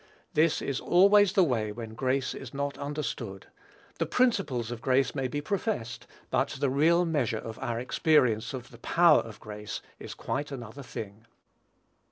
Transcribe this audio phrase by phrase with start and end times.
[0.33, 3.45] This is always the way when grace is not understood:
[3.99, 8.71] the principles of grace may be professed, but the real measure of our experience of
[8.71, 11.27] the power of grace is quite another thing.